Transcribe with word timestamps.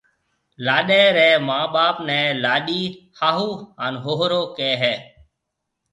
لاڏيَ 0.65 1.03
ريَ 1.15 1.29
مان 1.47 1.65
ٻاپ 1.73 1.95
نَي 2.07 2.21
لاڏيِ 2.43 2.81
هاهوُ 3.19 3.49
هانَ 3.79 3.93
هوُرو 4.05 4.41
ڪهيَ 4.57 4.73
هيَ۔ 4.81 4.95